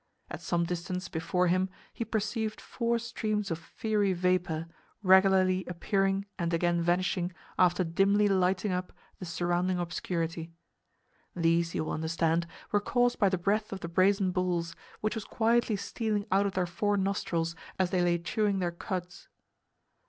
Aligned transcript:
At 0.31 0.41
some 0.41 0.63
distance 0.63 1.09
before 1.09 1.45
him 1.45 1.69
he 1.93 2.03
perceived 2.03 2.59
four 2.59 2.97
streams 2.97 3.51
of 3.51 3.59
fiery 3.59 4.13
vapor, 4.13 4.65
regularly 5.03 5.63
appearing 5.67 6.25
and 6.39 6.51
again 6.55 6.81
vanishing 6.81 7.31
after 7.59 7.83
dimly 7.83 8.27
lighting 8.27 8.71
up 8.71 8.93
the 9.19 9.25
surrounding 9.25 9.77
obscurity. 9.77 10.51
These, 11.35 11.75
you 11.75 11.83
will 11.83 11.91
understand, 11.91 12.47
were 12.71 12.81
caused 12.81 13.19
by 13.19 13.29
the 13.29 13.37
breath 13.37 13.71
of 13.71 13.81
the 13.81 13.87
brazen 13.87 14.31
bulls, 14.31 14.75
which 15.01 15.13
was 15.13 15.23
quietly 15.23 15.75
stealing 15.75 16.25
out 16.31 16.47
of 16.47 16.53
their 16.53 16.65
four 16.65 16.97
nostrils 16.97 17.55
as 17.77 17.91
they 17.91 18.01
lay 18.01 18.17
chewing 18.17 18.57
their 18.57 18.71
cuds. 18.71 19.29